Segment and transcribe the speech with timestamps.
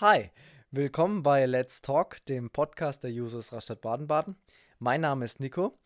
[0.00, 0.30] Hi,
[0.70, 4.34] willkommen bei Let's Talk, dem Podcast der Users Rastatt Baden-Baden.
[4.78, 5.78] Mein Name ist Nico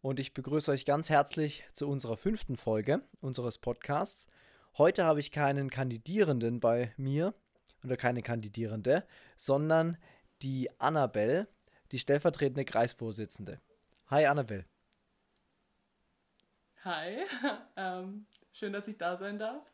[0.00, 4.26] und ich begrüße euch ganz herzlich zu unserer fünften Folge unseres Podcasts.
[4.78, 7.34] Heute habe ich keinen Kandidierenden bei mir
[7.84, 9.06] oder keine Kandidierende,
[9.36, 9.98] sondern
[10.40, 11.46] die Annabelle,
[11.92, 13.60] die stellvertretende Kreisvorsitzende.
[14.06, 14.64] Hi Annabelle.
[16.84, 17.18] Hi,
[17.76, 19.70] ähm, schön, dass ich da sein darf.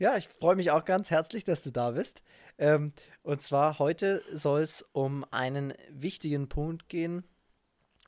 [0.00, 2.22] Ja, ich freue mich auch ganz herzlich, dass du da bist.
[2.56, 7.24] Ähm, und zwar heute soll es um einen wichtigen Punkt gehen,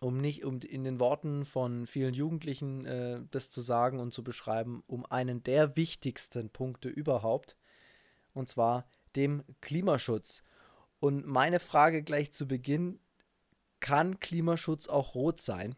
[0.01, 4.23] um nicht um in den Worten von vielen Jugendlichen äh, das zu sagen und zu
[4.23, 7.57] beschreiben, um einen der wichtigsten Punkte überhaupt,
[8.35, 10.45] und zwar dem Klimaschutz.
[11.01, 13.01] Und meine Frage gleich zu Beginn,
[13.81, 15.75] kann Klimaschutz auch rot sein?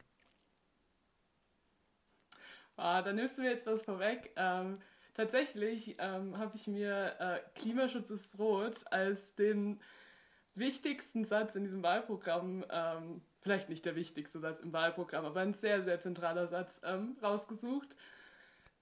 [2.76, 4.30] Ah, da nimmst du mir jetzt was vorweg.
[4.36, 4.78] Ähm,
[5.14, 9.80] Tatsächlich ähm, habe ich mir äh, Klimaschutz ist rot als den
[10.54, 15.54] wichtigsten Satz in diesem Wahlprogramm, ähm, vielleicht nicht der wichtigste Satz im Wahlprogramm, aber ein
[15.54, 17.94] sehr, sehr zentraler Satz ähm, rausgesucht,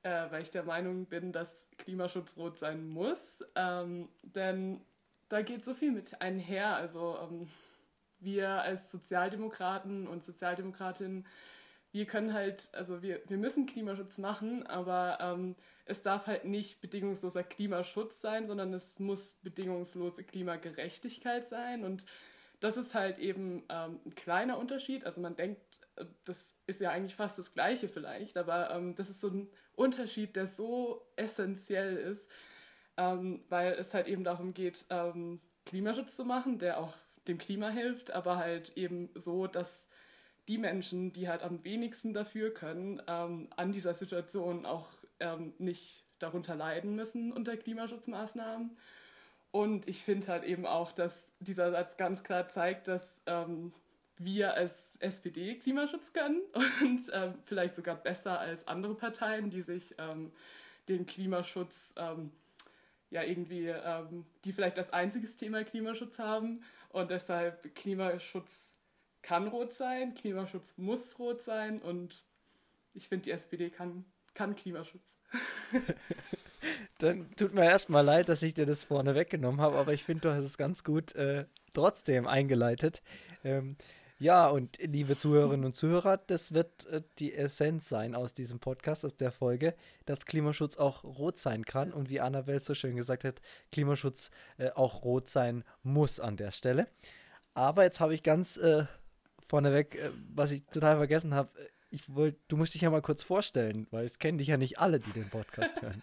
[0.03, 3.45] äh, weil ich der Meinung bin, dass Klimaschutz rot sein muss.
[3.55, 4.81] Ähm, denn
[5.28, 6.77] da geht so viel mit einher.
[6.77, 7.48] Also ähm,
[8.19, 11.27] wir als Sozialdemokraten und Sozialdemokratinnen,
[11.92, 16.81] wir können halt, also wir, wir müssen Klimaschutz machen, aber ähm, es darf halt nicht
[16.81, 21.84] bedingungsloser Klimaschutz sein, sondern es muss bedingungslose Klimagerechtigkeit sein.
[21.84, 22.05] Und
[22.61, 25.05] das ist halt eben ähm, ein kleiner Unterschied.
[25.05, 25.61] Also man denkt,
[25.97, 29.48] äh, das ist ja eigentlich fast das Gleiche vielleicht, aber ähm, das ist so ein
[29.75, 32.31] Unterschied, der so essentiell ist,
[32.97, 36.95] ähm, weil es halt eben darum geht, ähm, Klimaschutz zu machen, der auch
[37.28, 39.89] dem Klima hilft, aber halt eben so, dass
[40.48, 44.89] die Menschen, die halt am wenigsten dafür können, ähm, an dieser Situation auch
[45.21, 48.77] ähm, nicht darunter leiden müssen unter Klimaschutzmaßnahmen.
[49.53, 53.73] Und ich finde halt eben auch, dass dieser Satz ganz klar zeigt, dass ähm,
[54.17, 56.41] wir als SPD Klimaschutz können
[56.83, 60.30] und ähm, vielleicht sogar besser als andere Parteien, die sich ähm,
[60.89, 62.30] den Klimaschutz ähm,
[63.11, 68.75] ja irgendwie, ähm, die vielleicht das einziges Thema Klimaschutz haben und deshalb Klimaschutz
[69.23, 72.25] kann rot sein, Klimaschutz muss rot sein und
[72.95, 74.05] ich finde, die SPD kann
[74.35, 75.17] kann Klimaschutz.
[76.98, 80.29] Dann tut mir erstmal leid, dass ich dir das vorne weggenommen habe, aber ich finde,
[80.29, 83.02] du hast es ganz gut äh, trotzdem eingeleitet.
[83.45, 83.77] Ähm,
[84.18, 89.07] ja, und liebe Zuhörerinnen und Zuhörer, das wird äh, die Essenz sein aus diesem Podcast,
[89.07, 89.74] aus der Folge,
[90.05, 93.41] dass Klimaschutz auch rot sein kann und wie Annabelle so schön gesagt hat,
[93.73, 96.86] Klimaschutz äh, auch rot sein muss an der Stelle.
[97.55, 98.85] Aber jetzt habe ich ganz äh,
[99.48, 101.48] vorneweg, äh, was ich total vergessen habe,
[101.90, 104.78] ich wollte, du musst dich ja mal kurz vorstellen, weil es kennen dich ja nicht
[104.78, 106.02] alle, die den Podcast hören.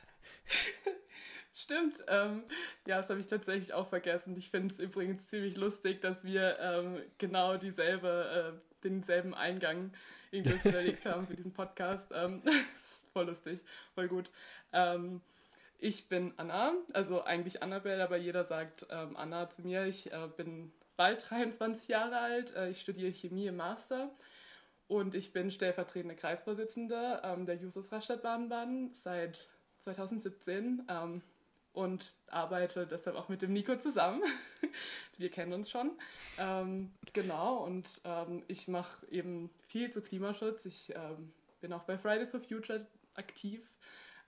[1.54, 2.44] Stimmt, ähm,
[2.86, 4.38] ja, das habe ich tatsächlich auch vergessen.
[4.38, 9.92] Ich finde es übrigens ziemlich lustig, dass wir ähm, genau dieselbe, äh, denselben Eingang
[10.30, 12.12] irgendwie überlegt haben für diesen Podcast.
[12.14, 12.44] Ähm,
[12.86, 13.60] ist voll lustig,
[13.96, 14.30] voll gut.
[14.72, 15.22] Ähm,
[15.80, 19.86] ich bin Anna, also eigentlich Annabelle, aber jeder sagt ähm, Anna zu mir.
[19.86, 24.12] Ich äh, bin bald 23 Jahre alt, äh, ich studiere Chemie im Master
[24.88, 29.50] und ich bin stellvertretende Kreisvorsitzende ähm, der Jusos Rastatt Baden-Baden seit
[29.80, 31.22] 2017 ähm,
[31.74, 34.24] und arbeite deshalb auch mit dem Nico zusammen.
[35.18, 35.92] Wir kennen uns schon.
[36.38, 40.66] Ähm, genau, und ähm, ich mache eben viel zu Klimaschutz.
[40.66, 43.76] Ich ähm, bin auch bei Fridays for Future aktiv,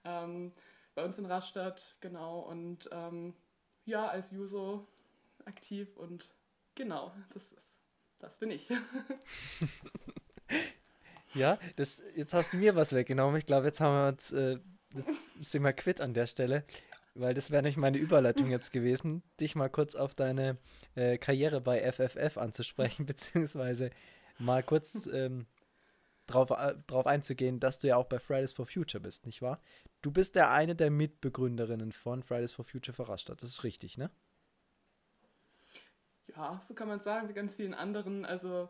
[0.04, 0.52] ähm,
[0.94, 2.90] bei uns in Rastatt, genau, und
[3.86, 4.88] ja, als Juso
[5.46, 6.30] aktiv und
[6.76, 7.80] genau, das ist,
[8.20, 8.70] das bin ich.
[11.34, 13.38] Ja, das, jetzt hast du mir was weggenommen.
[13.38, 14.58] Ich glaube, jetzt haben wir uns, äh,
[15.40, 16.64] jetzt sind wir quitt an der Stelle,
[17.14, 20.58] weil das wäre nicht meine Überleitung jetzt gewesen, dich mal kurz auf deine
[20.96, 23.92] äh, Karriere bei FFF anzusprechen, beziehungsweise
[24.40, 25.46] mal kurz ähm,
[26.26, 29.62] drauf, äh, drauf einzugehen, dass du ja auch bei Fridays for Future bist, nicht wahr?
[30.02, 33.42] Du bist der eine der Mitbegründerinnen von Fridays for Future für Rastatt.
[33.42, 34.10] Das ist richtig, ne?
[36.28, 38.24] Ja, so kann man sagen, wie ganz vielen anderen.
[38.24, 38.70] Also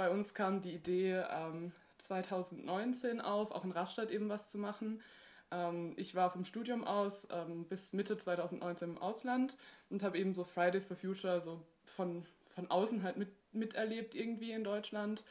[0.00, 5.02] bei uns kam die Idee, ähm, 2019 auf, auch in Rastatt eben was zu machen.
[5.50, 9.58] Ähm, ich war vom Studium aus ähm, bis Mitte 2019 im Ausland
[9.90, 12.24] und habe eben so Fridays for Future so von,
[12.54, 15.22] von außen halt mit, miterlebt irgendwie in Deutschland.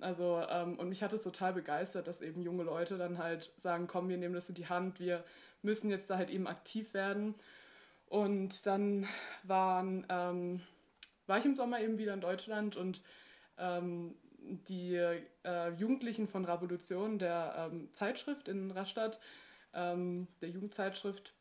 [0.00, 3.86] Also, ähm, und mich hat es total begeistert, dass eben junge Leute dann halt sagen,
[3.86, 5.22] komm, wir nehmen das in die Hand, wir
[5.62, 7.36] müssen jetzt da halt eben aktiv werden.
[8.08, 9.06] Und dann
[9.44, 10.62] waren, ähm,
[11.28, 13.02] war ich im Sommer eben wieder in Deutschland und
[13.58, 14.14] ähm,
[14.68, 19.20] die äh, Jugendlichen von Revolution, der ähm, Zeitschrift in Rastatt,
[19.74, 21.34] ähm, der Jugendzeitschrift,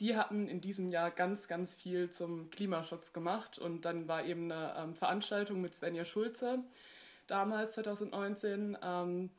[0.00, 3.58] die hatten in diesem Jahr ganz, ganz viel zum Klimaschutz gemacht.
[3.58, 6.62] Und dann war eben eine ähm, Veranstaltung mit Svenja Schulze,
[7.26, 9.30] damals 2019, ähm,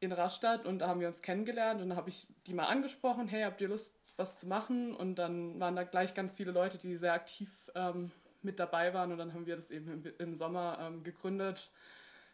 [0.00, 0.64] in Rastatt.
[0.64, 3.60] Und da haben wir uns kennengelernt und da habe ich die mal angesprochen, hey, habt
[3.60, 4.94] ihr Lust, was zu machen?
[4.94, 8.10] Und dann waren da gleich ganz viele Leute, die sehr aktiv ähm,
[8.42, 9.12] mit dabei waren.
[9.12, 11.70] Und dann haben wir das eben im, im Sommer ähm, gegründet,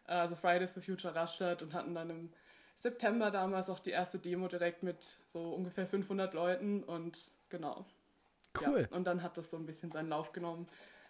[0.07, 2.29] äh, also Fridays for Future Rastatt und hatten dann im
[2.75, 7.85] September damals auch die erste Demo direkt mit so ungefähr 500 Leuten und genau.
[8.59, 8.87] Cool.
[8.89, 10.67] Ja, und dann hat das so ein bisschen seinen Lauf genommen.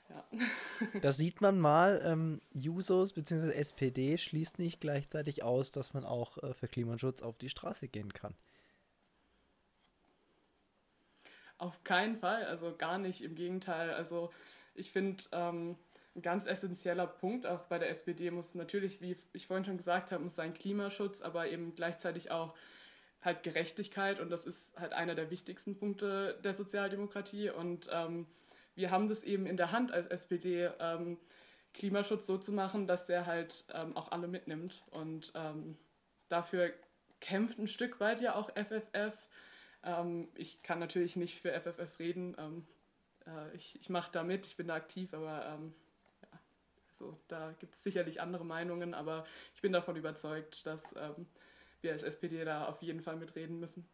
[0.10, 0.24] Ja.
[1.02, 3.52] Da sieht man mal, ähm, Jusos bzw.
[3.52, 8.14] SPD schließt nicht gleichzeitig aus, dass man auch äh, für Klimaschutz auf die Straße gehen
[8.14, 8.34] kann.
[11.58, 13.92] Auf keinen Fall, also gar nicht, im Gegenteil.
[13.92, 14.32] Also
[14.78, 15.78] ich finde, ähm,
[16.16, 20.12] ein ganz essentieller Punkt auch bei der SPD muss natürlich, wie ich vorhin schon gesagt
[20.12, 22.56] habe, muss sein Klimaschutz, aber eben gleichzeitig auch
[23.22, 24.20] halt Gerechtigkeit.
[24.20, 27.52] Und das ist halt einer der wichtigsten Punkte der Sozialdemokratie.
[27.52, 28.26] Und ähm,
[28.76, 31.18] wir haben das eben in der Hand als SPD, ähm,
[31.74, 34.84] Klimaschutz so zu machen, dass der halt ähm, auch alle mitnimmt.
[34.90, 35.78] Und ähm,
[36.30, 36.74] dafür
[37.20, 39.30] kämpft ein Stück weit ja auch FFF.
[39.84, 42.66] Ähm, ich kann natürlich nicht für FFF reden, ähm,
[43.28, 45.60] äh, ich, ich mache da mit, ich bin da aktiv, aber
[46.98, 51.28] so, da gibt es sicherlich andere Meinungen, aber ich bin davon überzeugt, dass ähm,
[51.82, 53.88] wir als SPD da auf jeden Fall mitreden müssen.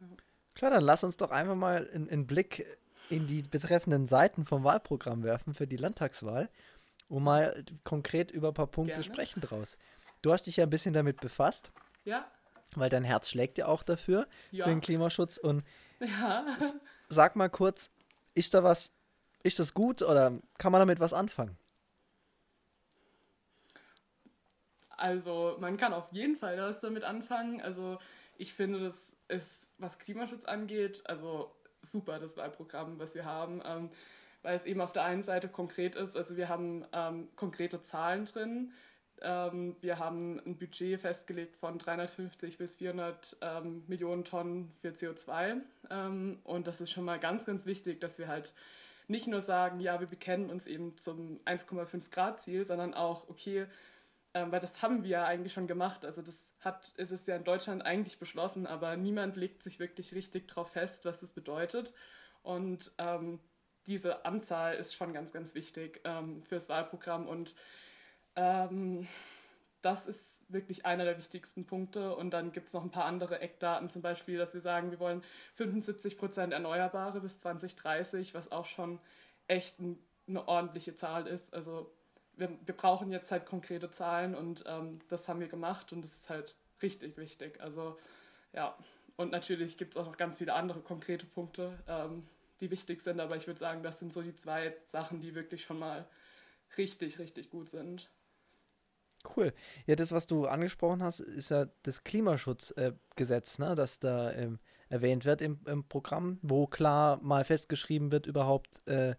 [0.00, 0.06] Ja.
[0.54, 2.66] Klar, dann lass uns doch einfach mal einen Blick
[3.10, 6.50] in die betreffenden Seiten vom Wahlprogramm werfen für die Landtagswahl
[7.08, 9.04] und mal konkret über ein paar Punkte Gerne.
[9.04, 9.78] sprechen draus.
[10.22, 11.70] Du hast dich ja ein bisschen damit befasst.
[12.04, 12.30] Ja.
[12.74, 14.64] Weil dein Herz schlägt ja auch dafür, ja.
[14.64, 15.36] für den Klimaschutz.
[15.36, 15.62] Und
[16.00, 16.56] ja.
[17.08, 17.90] sag mal kurz,
[18.36, 18.90] ist da was,
[19.42, 21.56] ist das gut oder kann man damit was anfangen?
[24.90, 27.60] Also man kann auf jeden Fall was damit anfangen.
[27.60, 27.98] Also
[28.38, 33.90] ich finde, das ist, was Klimaschutz angeht, also super, das Wahlprogramm, was wir haben, ähm,
[34.42, 36.16] weil es eben auf der einen Seite konkret ist.
[36.16, 38.72] Also wir haben ähm, konkrete Zahlen drin.
[39.22, 45.60] Ähm, wir haben ein Budget festgelegt von 350 bis 400 ähm, Millionen Tonnen für CO2.
[45.90, 48.52] Ähm, und das ist schon mal ganz, ganz wichtig, dass wir halt
[49.08, 53.66] nicht nur sagen, ja, wir bekennen uns eben zum 1,5 Grad Ziel, sondern auch, okay,
[54.34, 56.04] ähm, weil das haben wir ja eigentlich schon gemacht.
[56.04, 60.14] Also das hat, ist es ja in Deutschland eigentlich beschlossen, aber niemand legt sich wirklich
[60.14, 61.94] richtig darauf fest, was das bedeutet.
[62.42, 63.40] Und ähm,
[63.86, 67.54] diese Anzahl ist schon ganz, ganz wichtig ähm, fürs Wahlprogramm und
[68.36, 69.06] ähm,
[69.82, 72.14] das ist wirklich einer der wichtigsten Punkte.
[72.16, 74.98] Und dann gibt es noch ein paar andere Eckdaten, zum Beispiel, dass wir sagen, wir
[74.98, 75.22] wollen
[75.54, 78.98] 75 Prozent Erneuerbare bis 2030, was auch schon
[79.48, 79.98] echt ein,
[80.28, 81.54] eine ordentliche Zahl ist.
[81.54, 81.90] Also
[82.36, 86.14] wir, wir brauchen jetzt halt konkrete Zahlen und ähm, das haben wir gemacht und das
[86.14, 87.60] ist halt richtig wichtig.
[87.60, 87.96] Also
[88.52, 88.76] ja,
[89.16, 92.26] und natürlich gibt es auch noch ganz viele andere konkrete Punkte, ähm,
[92.60, 95.62] die wichtig sind, aber ich würde sagen, das sind so die zwei Sachen, die wirklich
[95.62, 96.06] schon mal
[96.76, 98.10] richtig, richtig gut sind.
[99.36, 99.52] Cool.
[99.86, 104.58] Ja, das, was du angesprochen hast, ist ja das Klimaschutzgesetz, äh, ne, das da ähm,
[104.88, 109.14] erwähnt wird im, im, Programm, wo klar mal festgeschrieben wird, überhaupt, äh,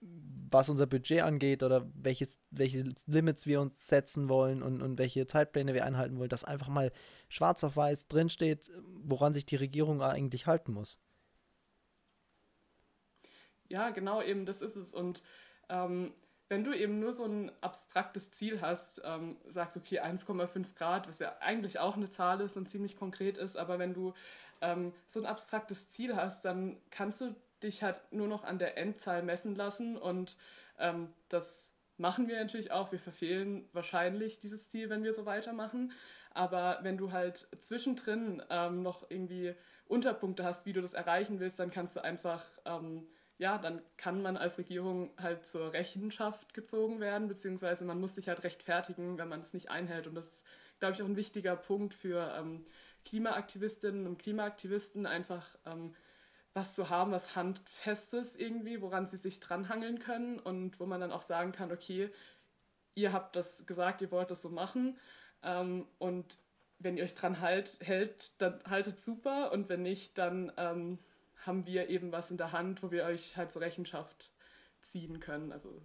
[0.00, 5.26] was unser Budget angeht oder welches, welche Limits wir uns setzen wollen und, und welche
[5.26, 6.92] Zeitpläne wir einhalten wollen, dass einfach mal
[7.28, 8.70] schwarz auf weiß drinsteht,
[9.02, 11.00] woran sich die Regierung eigentlich halten muss.
[13.68, 14.94] Ja, genau, eben das ist es.
[14.94, 15.22] Und
[15.68, 16.12] ähm,
[16.48, 21.18] wenn du eben nur so ein abstraktes Ziel hast, ähm, sagst, okay, 1,5 Grad, was
[21.18, 24.14] ja eigentlich auch eine Zahl ist und ziemlich konkret ist, aber wenn du
[24.60, 28.78] ähm, so ein abstraktes Ziel hast, dann kannst du dich halt nur noch an der
[28.78, 30.36] Endzahl messen lassen und
[30.78, 32.92] ähm, das machen wir natürlich auch.
[32.92, 35.92] Wir verfehlen wahrscheinlich dieses Ziel, wenn wir so weitermachen.
[36.30, 39.54] Aber wenn du halt zwischendrin ähm, noch irgendwie
[39.88, 43.06] Unterpunkte hast, wie du das erreichen willst, dann kannst du einfach, ähm,
[43.38, 48.28] ja, dann kann man als Regierung halt zur Rechenschaft gezogen werden, beziehungsweise man muss sich
[48.28, 50.06] halt rechtfertigen, wenn man es nicht einhält.
[50.06, 50.46] Und das ist,
[50.78, 52.64] glaube ich, auch ein wichtiger Punkt für ähm,
[53.04, 55.94] Klimaaktivistinnen und Klimaaktivisten, einfach ähm,
[56.54, 61.12] was zu haben, was handfestes irgendwie, woran sie sich dranhangeln können und wo man dann
[61.12, 62.10] auch sagen kann, okay,
[62.94, 64.98] ihr habt das gesagt, ihr wollt das so machen
[65.42, 66.38] ähm, und
[66.78, 70.98] wenn ihr euch dran halt, hält, dann haltet super und wenn nicht, dann ähm,
[71.46, 74.32] haben wir eben was in der Hand, wo wir euch halt zur Rechenschaft
[74.82, 75.52] ziehen können.
[75.52, 75.82] Also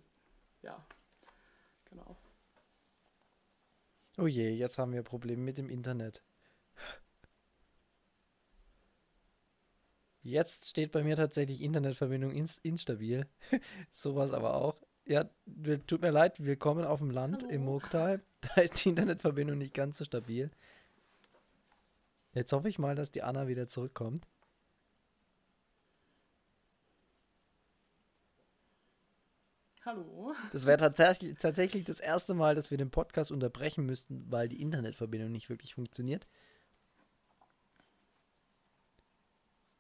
[0.62, 0.86] ja,
[1.86, 2.18] genau.
[4.18, 6.24] Oh je, jetzt haben wir Probleme mit dem Internet.
[10.24, 13.28] Jetzt steht bei mir tatsächlich Internetverbindung inst instabil.
[13.92, 14.76] Sowas aber auch.
[15.06, 15.28] Ja,
[15.88, 17.54] tut mir leid, wir kommen auf dem Land Hallo.
[17.54, 18.22] im Murgtal.
[18.42, 20.50] Da ist die Internetverbindung nicht ganz so stabil.
[22.34, 24.26] Jetzt hoffe ich mal, dass die Anna wieder zurückkommt.
[29.84, 30.34] Hallo.
[30.52, 34.62] Das wäre tatsächlich, tatsächlich das erste Mal, dass wir den Podcast unterbrechen müssten, weil die
[34.62, 36.28] Internetverbindung nicht wirklich funktioniert.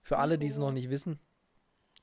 [0.01, 1.19] Für alle, die es noch nicht wissen,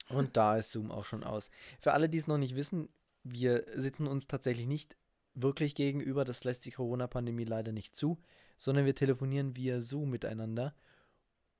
[0.09, 1.51] und da ist Zoom auch schon aus.
[1.81, 2.89] Für alle, die es noch nicht wissen,
[3.25, 4.97] wir sitzen uns tatsächlich nicht
[5.35, 8.19] wirklich gegenüber, das lässt die Corona-Pandemie leider nicht zu,
[8.57, 10.75] sondern wir telefonieren via Zoom miteinander.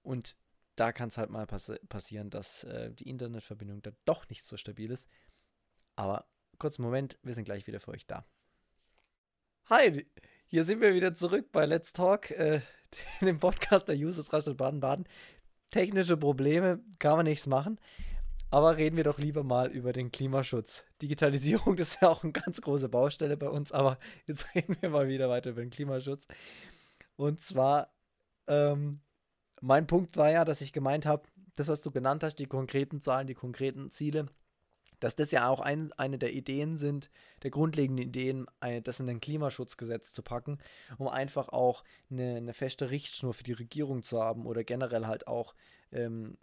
[0.03, 0.37] Und
[0.77, 4.57] da kann es halt mal pass passieren, dass äh, die Internetverbindung da doch nicht so
[4.57, 5.07] stabil ist.
[5.99, 6.27] Aber
[6.59, 8.25] kurzen Moment, wir sind gleich wieder für euch da.
[9.69, 10.07] Hi,
[10.47, 12.61] hier sind wir wieder zurück bei Let's Talk, äh,
[13.21, 15.09] dem Podcast der Users Rastatt Baden-Baden.
[15.73, 17.81] Technische Probleme, kann man nichts machen.
[18.49, 20.85] Aber reden wir doch lieber mal über den Klimaschutz.
[21.03, 24.91] Digitalisierung, das ist ja auch eine ganz große Baustelle bei uns, aber jetzt reden wir
[24.91, 26.29] mal wieder weiter über den Klimaschutz.
[27.17, 27.93] Und zwar,
[28.47, 29.01] ähm,
[29.61, 31.25] mein Punkt war ja, dass ich gemeint habe,
[31.57, 34.29] das, was du genannt hast, die konkreten Zahlen, die konkreten Ziele,
[35.01, 37.11] dass das ja auch ein, eine der Ideen sind,
[37.43, 38.47] der grundlegenden Ideen,
[38.83, 40.59] das in ein Klimaschutzgesetz zu packen,
[40.99, 45.27] um einfach auch eine, eine feste Richtschnur für die Regierung zu haben oder generell halt
[45.27, 45.55] auch
[45.93, 46.37] ähm,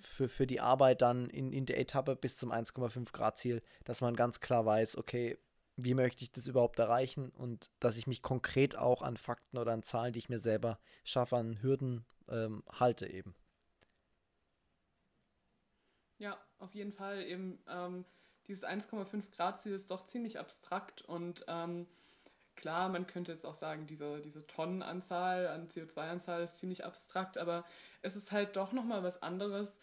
[0.00, 4.00] für, für die Arbeit dann in, in der Etappe bis zum 1,5 Grad Ziel, dass
[4.00, 5.38] man ganz klar weiß, okay,
[5.76, 9.72] wie möchte ich das überhaupt erreichen und dass ich mich konkret auch an Fakten oder
[9.72, 13.34] an Zahlen, die ich mir selber schaffe, an Hürden ähm, halte eben.
[16.20, 17.22] Ja, auf jeden Fall.
[17.22, 18.04] Eben ähm,
[18.46, 21.86] dieses 1,5 Grad Ziel ist doch ziemlich abstrakt und ähm,
[22.56, 27.64] klar, man könnte jetzt auch sagen, diese, diese Tonnenanzahl an CO2-Anzahl ist ziemlich abstrakt, aber
[28.02, 29.80] es ist halt doch nochmal was anderes,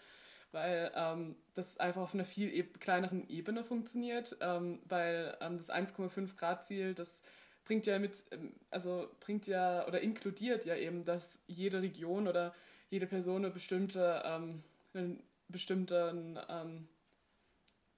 [0.52, 5.72] weil ähm, das einfach auf einer viel e kleineren Ebene funktioniert, ähm, weil ähm, das
[5.72, 7.24] 1,5 Grad Ziel, das
[7.66, 12.54] bringt ja mit, ähm, also bringt ja oder inkludiert ja eben, dass jede Region oder
[12.92, 14.64] jede Person eine bestimmte, ähm,
[14.94, 16.88] einen bestimmten ähm,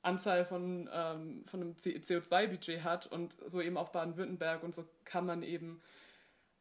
[0.02, 5.26] Anzahl von, ähm, von einem CO2-Budget hat und so eben auch Baden-Württemberg und so kann
[5.26, 5.82] man eben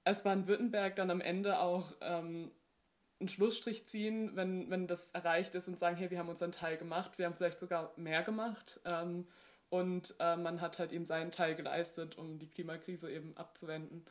[0.04, 2.50] als Baden-Württemberg dann am Ende auch ähm,
[3.21, 6.76] einen Schlussstrich ziehen, wenn, wenn das erreicht ist und sagen, hey, wir haben unseren Teil
[6.76, 9.26] gemacht, wir haben vielleicht sogar mehr gemacht ähm,
[9.71, 14.04] und äh, man hat halt eben seinen Teil geleistet, um die Klimakrise eben abzuwenden.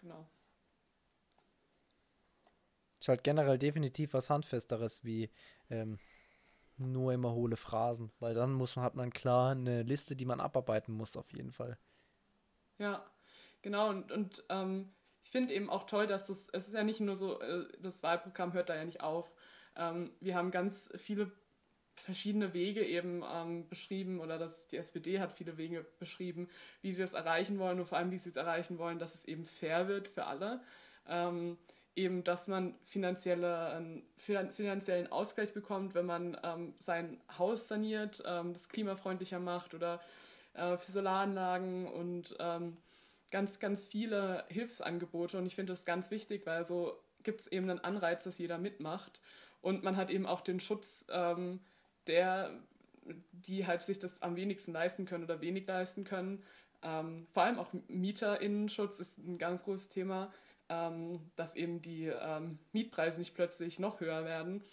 [0.00, 0.26] Genau.
[3.00, 5.30] Ist halt generell definitiv was Handfesteres wie
[5.70, 5.98] ähm,
[6.76, 10.40] nur immer hohle Phrasen, weil dann muss man, hat man klar eine Liste, die man
[10.40, 11.78] abarbeiten muss, auf jeden Fall.
[12.78, 13.04] Ja,
[13.62, 14.90] genau, und, und ähm,
[15.22, 18.02] ich finde eben auch toll, dass das, es ist ja nicht nur so, äh, das
[18.02, 19.34] Wahlprogramm hört da ja nicht auf.
[19.76, 21.30] Ähm, wir haben ganz viele
[21.94, 26.48] verschiedene Wege eben ähm, beschrieben oder dass die SPD hat viele Wege beschrieben,
[26.80, 29.24] wie sie das erreichen wollen und vor allem, wie sie es erreichen wollen, dass es
[29.26, 30.62] eben fair wird für alle.
[31.06, 31.58] Ähm,
[31.96, 38.52] eben, dass man finanzielle, einen finanziellen Ausgleich bekommt, wenn man ähm, sein Haus saniert, ähm,
[38.52, 40.00] das klimafreundlicher macht oder
[40.54, 42.76] äh, für Solaranlagen und ähm,
[43.30, 45.38] ganz, ganz viele Hilfsangebote.
[45.38, 48.58] Und ich finde das ganz wichtig, weil so gibt es eben einen Anreiz, dass jeder
[48.58, 49.20] mitmacht.
[49.60, 51.60] Und man hat eben auch den Schutz ähm,
[52.06, 52.50] der,
[53.32, 56.42] die halt sich das am wenigsten leisten können oder wenig leisten können.
[56.82, 60.32] Ähm, vor allem auch MieterInnenschutz ist ein ganz großes Thema
[60.70, 64.64] ähm, dass eben die ähm, Mietpreise nicht plötzlich noch höher werden,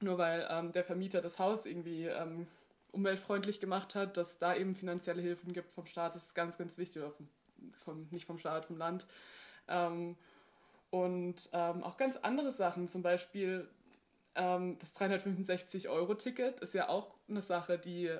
[0.00, 2.46] nur weil ähm, der Vermieter das Haus irgendwie ähm,
[2.92, 6.76] umweltfreundlich gemacht hat, dass da eben finanzielle Hilfen gibt vom Staat, das ist ganz, ganz
[6.76, 7.28] wichtig, oder vom,
[7.72, 9.06] vom nicht vom Staat, vom Land.
[9.68, 10.16] Ähm,
[10.90, 13.68] und ähm, auch ganz andere Sachen, zum Beispiel
[14.34, 18.10] das 365-Euro-Ticket ist ja auch eine Sache, die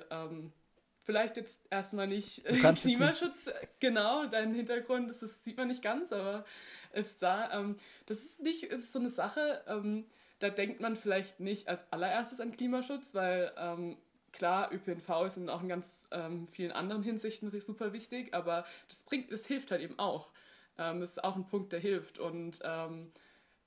[1.03, 2.43] vielleicht jetzt erstmal nicht
[2.81, 3.79] Klimaschutz, nicht.
[3.79, 6.45] genau, dein Hintergrund, das, das, sieht man nicht ganz, aber
[6.93, 7.51] ist da.
[7.51, 10.05] Ähm, das ist nicht, ist so eine Sache, ähm,
[10.39, 13.97] da denkt man vielleicht nicht als allererstes an Klimaschutz, weil ähm,
[14.31, 19.03] klar, ÖPNV ist in auch in ganz ähm, vielen anderen Hinsichten super wichtig, aber das
[19.03, 20.31] bringt, das hilft halt eben auch.
[20.77, 22.19] Ähm, das ist auch ein Punkt, der hilft.
[22.19, 23.11] Und ähm,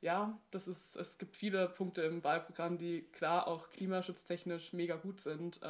[0.02, 5.20] ja, das ist, es gibt viele Punkte im Wahlprogramm, die klar auch klimaschutztechnisch mega gut
[5.20, 5.60] sind,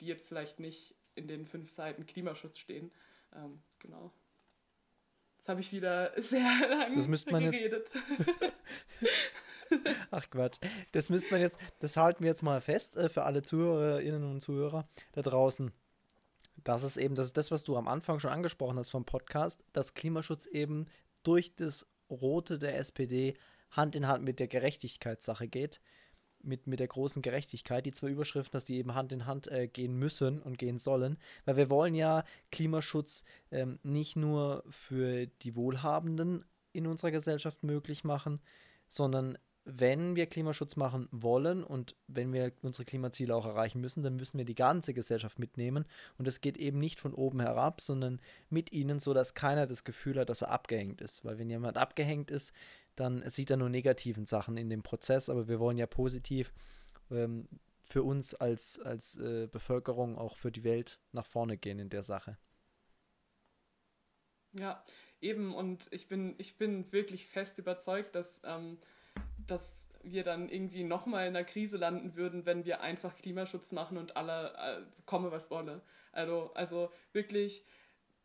[0.00, 2.90] die jetzt vielleicht nicht in den fünf Seiten Klimaschutz stehen.
[3.78, 4.12] genau.
[5.46, 7.90] Jetzt habe ich wieder sehr lange das geredet.
[10.10, 10.58] Ach Quatsch.
[10.92, 14.40] Das müsste man jetzt, das halten wir jetzt mal fest äh, für alle Zuhörerinnen und
[14.40, 15.72] Zuhörer da draußen.
[16.64, 19.62] Das ist eben, das ist das, was du am Anfang schon angesprochen hast vom Podcast,
[19.72, 20.86] dass Klimaschutz eben
[21.22, 23.34] durch das Rote der SPD
[23.70, 25.80] Hand in Hand mit der Gerechtigkeitssache geht
[26.46, 29.68] mit, mit der großen Gerechtigkeit, die zwei Überschriften, dass die eben Hand in Hand äh,
[29.68, 35.56] gehen müssen und gehen sollen, weil wir wollen ja Klimaschutz ähm, nicht nur für die
[35.56, 38.40] Wohlhabenden in unserer Gesellschaft möglich machen,
[38.88, 39.38] sondern
[39.68, 44.38] wenn wir Klimaschutz machen wollen und wenn wir unsere Klimaziele auch erreichen müssen, dann müssen
[44.38, 45.86] wir die ganze Gesellschaft mitnehmen.
[46.18, 50.20] Und es geht eben nicht von oben herab, sondern mit ihnen, sodass keiner das Gefühl
[50.20, 51.24] hat, dass er abgehängt ist.
[51.24, 52.52] Weil wenn jemand abgehängt ist,
[52.96, 56.52] dann sieht er nur negativen Sachen in dem Prozess, aber wir wollen ja positiv
[57.10, 57.48] ähm,
[57.88, 62.02] für uns als, als äh, Bevölkerung, auch für die Welt nach vorne gehen in der
[62.02, 62.36] Sache.
[64.58, 64.82] Ja,
[65.20, 65.54] eben.
[65.54, 68.78] Und ich bin, ich bin wirklich fest überzeugt, dass, ähm,
[69.46, 73.98] dass wir dann irgendwie nochmal in einer Krise landen würden, wenn wir einfach Klimaschutz machen
[73.98, 75.82] und alle äh, komme, was wolle.
[76.12, 77.64] Also, also wirklich,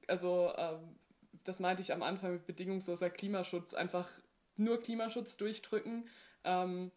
[0.08, 0.96] also ähm,
[1.44, 4.10] das meinte ich am Anfang mit bedingungsloser Klimaschutz, einfach
[4.58, 6.08] nur Klimaschutz durchdrücken.
[6.44, 6.92] Ähm,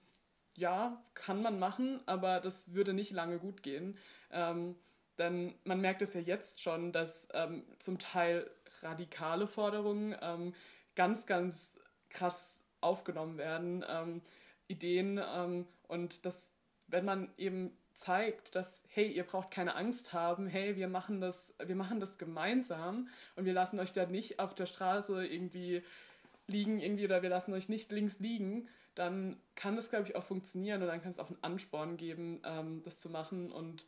[0.56, 3.98] ja, kann man machen, aber das würde nicht lange gut gehen.
[4.30, 4.76] Ähm,
[5.18, 8.50] denn man merkt es ja jetzt schon, dass ähm, zum Teil
[8.82, 10.54] radikale Forderungen ähm,
[10.94, 14.22] ganz, ganz krass aufgenommen werden, ähm,
[14.68, 16.56] Ideen ähm, und dass,
[16.86, 21.54] wenn man eben zeigt, dass, hey, ihr braucht keine Angst haben, hey, wir machen das,
[21.64, 25.82] wir machen das gemeinsam und wir lassen euch da nicht auf der Straße irgendwie
[26.46, 30.24] liegen irgendwie oder wir lassen euch nicht links liegen, dann kann das, glaube ich, auch
[30.24, 33.50] funktionieren und dann kann es auch einen Ansporn geben, ähm, das zu machen.
[33.50, 33.86] Und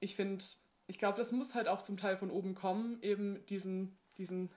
[0.00, 0.44] ich finde,
[0.86, 4.50] ich glaube, das muss halt auch zum Teil von oben kommen, eben diesen, diesen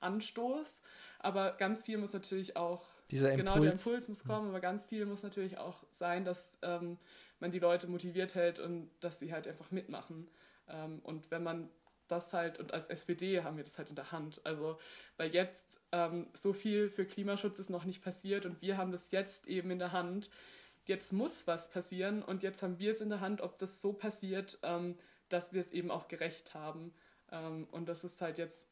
[0.00, 0.82] Anstoß.
[1.20, 3.38] Aber ganz viel muss natürlich auch, Dieser Impuls.
[3.38, 6.98] genau, der Impuls muss kommen, aber ganz viel muss natürlich auch sein, dass ähm,
[7.40, 10.28] man die Leute motiviert hält und dass sie halt einfach mitmachen.
[10.68, 11.70] Ähm, und wenn man
[12.08, 14.40] das halt, und als SPD haben wir das halt in der Hand.
[14.44, 14.78] Also,
[15.16, 19.10] weil jetzt ähm, so viel für Klimaschutz ist noch nicht passiert und wir haben das
[19.10, 20.30] jetzt eben in der Hand.
[20.84, 23.92] Jetzt muss was passieren und jetzt haben wir es in der Hand, ob das so
[23.92, 26.92] passiert, ähm, dass wir es eben auch gerecht haben.
[27.30, 28.70] Ähm, und das ist halt jetzt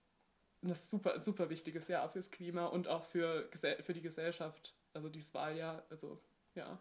[0.63, 3.49] ein super, super wichtiges Jahr fürs Klima und auch für,
[3.83, 4.75] für die Gesellschaft.
[4.93, 6.21] Also dieses Wahljahr, also
[6.55, 6.79] ja.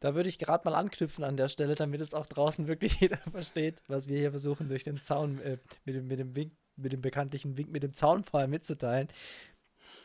[0.00, 3.18] Da würde ich gerade mal anknüpfen an der Stelle, damit es auch draußen wirklich jeder
[3.18, 6.92] versteht, was wir hier versuchen durch den Zaun äh, mit, dem, mit, dem Wink, mit
[6.92, 9.08] dem bekanntlichen Wink mit dem Zaunfall mitzuteilen.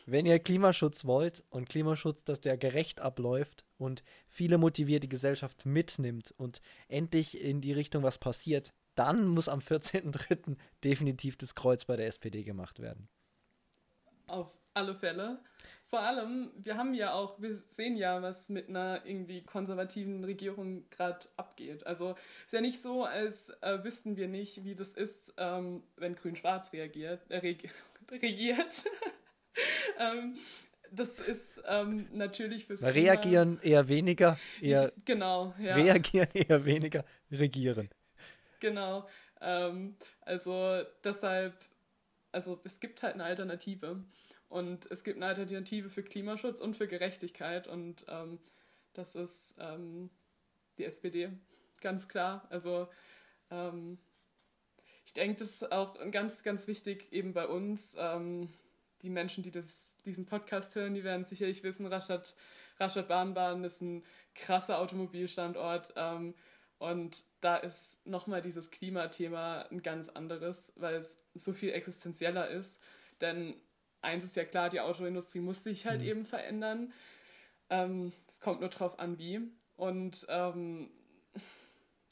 [0.04, 5.66] Wenn ihr Klimaschutz wollt und Klimaschutz, dass der gerecht abläuft und viele motiviert die Gesellschaft
[5.66, 10.56] mitnimmt und endlich in die Richtung was passiert, dann muss am 14.03.
[10.84, 13.08] definitiv das Kreuz bei der SPD gemacht werden.
[14.26, 15.38] Auf alle Fälle.
[15.88, 20.90] Vor allem, wir haben ja auch, wir sehen ja, was mit einer irgendwie konservativen Regierung
[20.90, 21.86] gerade abgeht.
[21.86, 26.16] Also ist ja nicht so, als äh, wüssten wir nicht, wie das ist, ähm, wenn
[26.16, 27.70] Grün-Schwarz reagiert, äh, reg
[28.12, 28.84] regiert.
[30.00, 30.36] ähm,
[30.90, 35.76] das ist ähm, natürlich fürs Reagieren Klima eher weniger, eher ich, genau, ja.
[35.76, 37.90] Reagieren eher weniger, regieren.
[38.58, 39.08] Genau.
[39.40, 41.54] Ähm, also deshalb,
[42.32, 44.04] also es gibt halt eine Alternative.
[44.48, 47.66] Und es gibt eine Alternative für Klimaschutz und für Gerechtigkeit.
[47.66, 48.38] Und ähm,
[48.94, 50.10] das ist ähm,
[50.78, 51.30] die SPD,
[51.80, 52.46] ganz klar.
[52.50, 52.88] Also
[53.50, 53.98] ähm,
[55.04, 57.96] ich denke, das ist auch ganz, ganz wichtig eben bei uns.
[57.98, 58.48] Ähm,
[59.02, 62.34] die Menschen, die das, diesen Podcast hören, die werden sicherlich wissen, Rastatt,
[62.78, 64.04] Rastatt Bahnbahn ist ein
[64.34, 65.92] krasser Automobilstandort.
[65.96, 66.34] Ähm,
[66.78, 72.80] und da ist nochmal dieses Klimathema ein ganz anderes, weil es so viel existenzieller ist.
[73.20, 73.54] Denn
[74.06, 76.06] eins ist ja klar, die Autoindustrie muss sich halt mhm.
[76.06, 76.92] eben verändern.
[77.68, 79.40] Ähm, es kommt nur drauf an, wie.
[79.76, 80.90] Und ähm,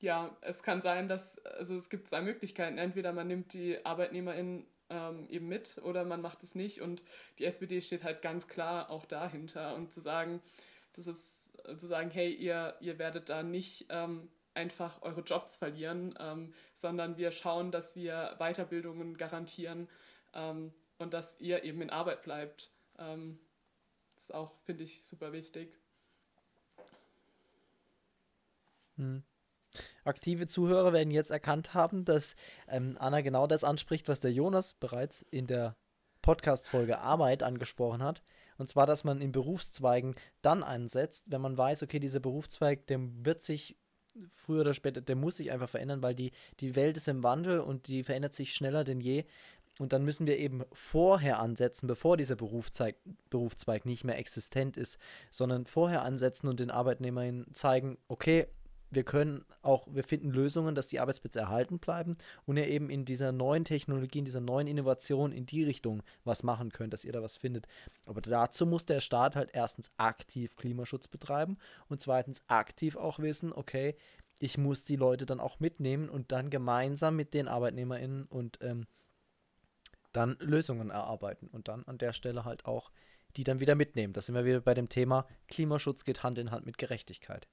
[0.01, 2.77] ja, es kann sein, dass, also es gibt zwei Möglichkeiten.
[2.79, 6.81] Entweder man nimmt die ArbeitnehmerInnen ähm, eben mit oder man macht es nicht.
[6.83, 7.03] Und
[7.39, 9.75] die SPD steht halt ganz klar auch dahinter.
[9.75, 10.43] Und zu sagen,
[10.95, 16.15] das ist zu sagen, hey, ihr, ihr werdet da nicht ähm, einfach eure Jobs verlieren,
[16.19, 19.89] ähm, sondern wir schauen, dass wir Weiterbildungen garantieren,
[20.35, 22.71] ähm, und dass ihr eben in Arbeit bleibt.
[22.99, 23.39] Ähm,
[24.15, 25.77] das ist auch, finde ich, super wichtig.
[28.97, 29.25] Hm.
[30.05, 32.37] Aktive Zuhörer werden jetzt erkannt haben, dass
[32.69, 35.77] ähm, Anna genau das anspricht, was der Jonas bereits in der
[36.23, 38.23] Podcast-Folge Arbeit angesprochen hat.
[38.57, 43.01] Und zwar, dass man in Berufszweigen dann einsetzt, wenn man weiß, okay, dieser Berufszweig, der
[43.25, 43.77] wird sich
[44.33, 47.61] früher oder später, der muss sich einfach verändern, weil die, die Welt ist im Wandel
[47.61, 49.25] und die verändert sich schneller denn je.
[49.79, 52.97] Und dann müssen wir eben vorher ansetzen, bevor dieser Berufszweig,
[53.31, 54.99] Berufszweig nicht mehr existent ist,
[55.31, 58.47] sondern vorher ansetzen und den Arbeitnehmern zeigen, okay,
[58.95, 63.05] wir können auch, wir finden Lösungen, dass die Arbeitsplätze erhalten bleiben und ihr eben in
[63.05, 67.13] dieser neuen Technologie, in dieser neuen Innovation in die Richtung was machen könnt, dass ihr
[67.13, 67.67] da was findet.
[68.07, 71.59] Aber dazu muss der Staat halt erstens aktiv Klimaschutz betreiben
[71.89, 73.97] und zweitens aktiv auch wissen, okay,
[74.39, 78.87] ich muss die Leute dann auch mitnehmen und dann gemeinsam mit den ArbeitnehmerInnen und ähm,
[80.17, 82.91] dann Lösungen erarbeiten und dann an der Stelle halt auch
[83.37, 84.13] die dann wieder mitnehmen.
[84.13, 87.49] Da sind wir wieder bei dem Thema Klimaschutz geht Hand in Hand mit Gerechtigkeit.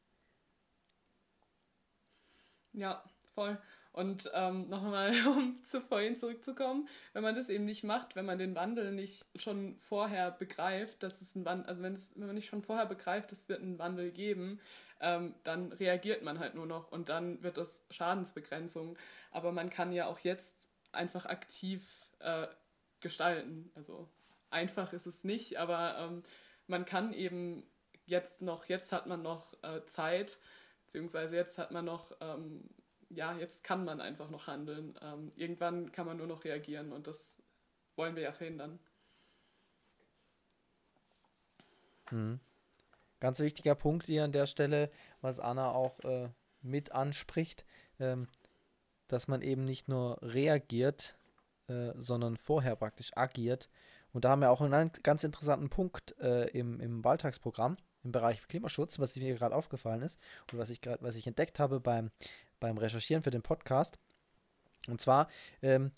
[2.73, 3.57] Ja, voll.
[3.93, 8.37] Und ähm, nochmal, um zu vorhin zurückzukommen, wenn man das eben nicht macht, wenn man
[8.37, 12.35] den Wandel nicht schon vorher begreift, dass es ein Wandel, also wenn, es, wenn man
[12.35, 14.61] nicht schon vorher begreift, es wird einen Wandel geben,
[15.01, 18.97] ähm, dann reagiert man halt nur noch und dann wird das Schadensbegrenzung.
[19.31, 22.47] Aber man kann ja auch jetzt einfach aktiv äh,
[22.99, 23.71] gestalten.
[23.75, 24.09] Also
[24.49, 26.23] einfach ist es nicht, aber ähm,
[26.67, 27.63] man kann eben
[28.05, 30.39] jetzt noch, jetzt hat man noch äh, Zeit,
[30.85, 32.69] beziehungsweise jetzt hat man noch ähm,
[33.15, 34.97] ja, jetzt kann man einfach noch handeln.
[35.01, 37.41] Ähm, irgendwann kann man nur noch reagieren und das
[37.95, 38.79] wollen wir ja verhindern.
[42.09, 42.39] Mhm.
[43.19, 44.89] Ganz wichtiger Punkt hier an der Stelle,
[45.21, 46.29] was Anna auch äh,
[46.61, 47.65] mit anspricht,
[47.99, 48.27] ähm,
[49.11, 51.15] dass man eben nicht nur reagiert,
[51.67, 53.69] äh, sondern vorher praktisch agiert.
[54.13, 58.47] Und da haben wir auch einen ganz interessanten Punkt äh, im, im Wahltagsprogramm im Bereich
[58.47, 60.19] Klimaschutz, was mir gerade aufgefallen ist
[60.51, 62.09] und was ich gerade, was ich entdeckt habe beim
[62.61, 63.99] beim Recherchieren für den Podcast.
[64.87, 65.27] Und zwar
[65.61, 65.91] ähm,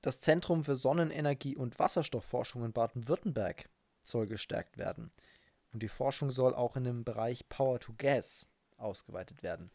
[0.00, 3.68] das Zentrum für Sonnenenergie und Wasserstoffforschung in Baden-Württemberg
[4.04, 5.10] soll gestärkt werden.
[5.72, 8.46] Und die Forschung soll auch in dem Bereich Power to Gas
[8.78, 9.70] ausgeweitet werden.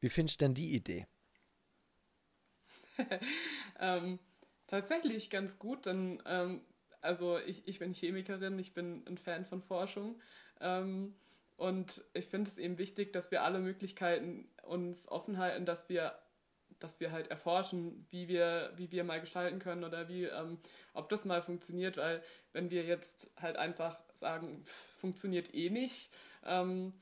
[0.00, 1.06] Wie findest du denn die Idee?
[3.80, 4.18] ähm,
[4.66, 6.62] tatsächlich ganz gut, denn ähm,
[7.00, 10.20] also ich, ich bin Chemikerin, ich bin ein Fan von Forschung.
[10.60, 11.14] Ähm,
[11.56, 16.18] und ich finde es eben wichtig, dass wir alle Möglichkeiten uns offen halten, dass wir,
[16.80, 20.58] dass wir halt erforschen, wie wir, wie wir mal gestalten können oder wie, ähm,
[20.94, 24.64] ob das mal funktioniert, weil wenn wir jetzt halt einfach sagen,
[25.00, 26.10] funktioniert eh nicht,
[26.44, 26.94] ähm,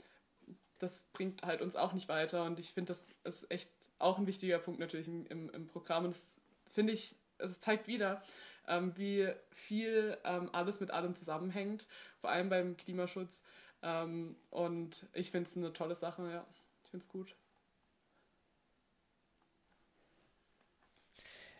[0.79, 2.45] das bringt halt uns auch nicht weiter.
[2.45, 3.71] Und ich finde, das ist echt
[4.01, 6.05] auch ein wichtiger Punkt natürlich im, im Programm.
[6.05, 6.41] Und das
[6.73, 8.23] finde ich, es zeigt wieder,
[8.67, 11.87] ähm, wie viel ähm, alles mit allem zusammenhängt,
[12.19, 13.43] vor allem beim Klimaschutz.
[13.83, 16.47] Ähm, und ich finde es eine tolle Sache, ja.
[16.85, 17.37] Ich finde es gut.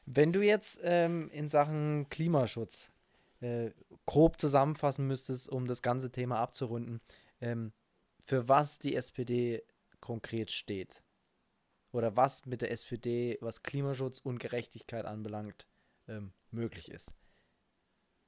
[0.07, 2.91] Wenn du jetzt ähm, in Sachen Klimaschutz
[3.41, 3.71] äh,
[4.07, 7.01] grob zusammenfassen müsstest, um das ganze Thema abzurunden,
[7.41, 7.73] ähm,
[8.25, 9.63] für was die SPD
[10.01, 11.03] konkret steht
[11.93, 15.67] oder was mit der SPD, was Klimaschutz und Gerechtigkeit anbelangt,
[16.09, 17.13] ähm, möglich ist.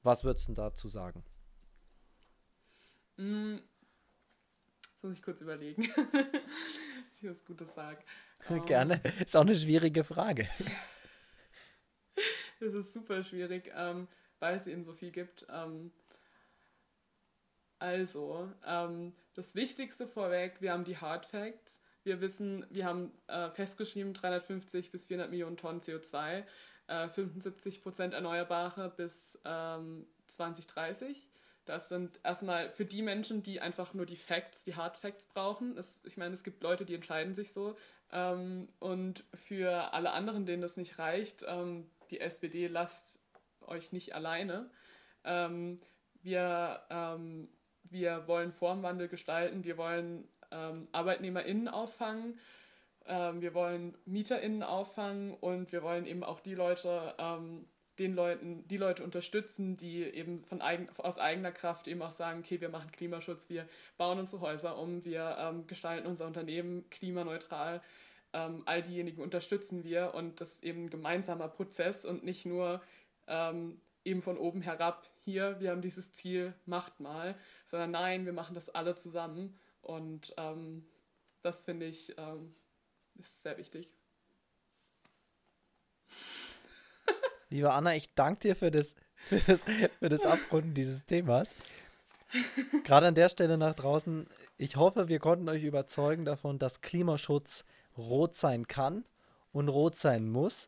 [0.01, 1.23] Was würdest du dazu sagen?
[3.17, 3.57] Mm,
[5.03, 8.01] Jetzt muss ich kurz überlegen, dass ich was Gutes sage.
[8.65, 9.01] Gerne.
[9.19, 10.47] Ist auch eine schwierige Frage.
[12.61, 14.07] das ist super schwierig, ähm,
[14.39, 15.45] weil es eben so viel gibt.
[15.49, 15.91] Ähm,
[17.79, 21.82] also, ähm, das Wichtigste vorweg, wir haben die Hard Facts.
[22.03, 26.43] Wir wissen, wir haben äh, festgeschrieben 350 bis 400 Millionen Tonnen CO2,
[26.87, 29.39] äh, 75 Prozent Erneuerbare bis
[30.27, 31.17] 2030.
[31.17, 31.23] Ähm,
[31.65, 35.77] das sind erstmal für die Menschen, die einfach nur die Facts, die Hard Facts brauchen.
[35.77, 37.77] Es, ich meine, es gibt Leute, die entscheiden sich so.
[38.11, 43.19] Ähm, und für alle anderen, denen das nicht reicht, ähm, die SPD lasst
[43.61, 44.69] euch nicht alleine.
[45.23, 45.79] Ähm,
[46.21, 47.47] wir, ähm,
[47.83, 52.39] wir wollen Formwandel gestalten, wir wollen ähm, ArbeitnehmerInnen auffangen,
[53.05, 57.15] ähm, wir wollen MieterInnen auffangen und wir wollen eben auch die Leute
[57.99, 62.39] den Leuten, die Leute unterstützen, die eben von eigen, aus eigener Kraft eben auch sagen,
[62.39, 67.81] okay, wir machen Klimaschutz, wir bauen unsere Häuser um, wir ähm, gestalten unser Unternehmen klimaneutral.
[68.33, 72.81] Ähm, all diejenigen unterstützen wir und das ist eben ein gemeinsamer Prozess und nicht nur
[73.27, 78.33] ähm, eben von oben herab, hier, wir haben dieses Ziel, macht mal, sondern nein, wir
[78.33, 80.85] machen das alle zusammen und ähm,
[81.41, 82.55] das finde ich ähm,
[83.19, 83.89] ist sehr wichtig.
[87.49, 89.63] Liebe Anna, ich danke dir für das, für das,
[89.99, 91.53] für das Abrunden dieses Themas.
[92.83, 97.63] Gerade an der Stelle nach draußen, ich hoffe, wir konnten euch überzeugen davon, dass Klimaschutz
[97.95, 99.05] rot sein kann
[99.51, 100.67] und rot sein muss.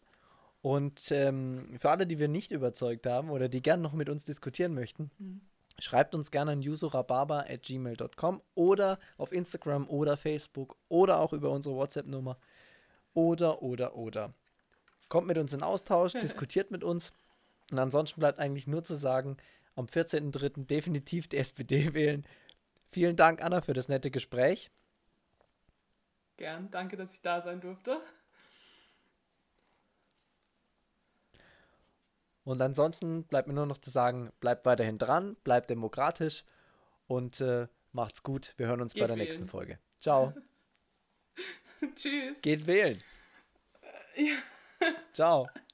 [0.62, 4.26] Und ähm, für alle, die wir nicht überzeugt haben oder die gerne noch mit uns
[4.26, 5.42] diskutieren möchten, mhm.
[5.80, 12.38] Schreibt uns gerne an usurababa.gmail.com oder auf Instagram oder Facebook oder auch über unsere WhatsApp-Nummer
[13.14, 14.34] oder, oder, oder.
[15.10, 17.12] Kommt mit uns in Austausch, diskutiert mit uns.
[17.72, 19.38] Und ansonsten bleibt eigentlich nur zu sagen,
[19.76, 20.66] am 14.03.
[20.66, 22.26] definitiv die SPD wählen.
[22.92, 24.72] Vielen Dank, Anna, für das nette Gespräch.
[26.38, 28.02] Gern, danke, dass ich da sein durfte.
[32.46, 36.46] Und ansonsten bleibt mir nur noch zu sagen, bleibt weiterhin dran, bleibt demokratisch
[37.08, 38.54] und äh, macht's gut.
[38.58, 39.26] Wir hören uns Geht bei der wählen.
[39.26, 39.80] nächsten Folge.
[40.00, 40.34] Ciao.
[41.96, 42.42] Tschüss.
[42.42, 43.04] Geht wählen.
[44.16, 44.36] Ja.
[45.12, 45.50] Ciao.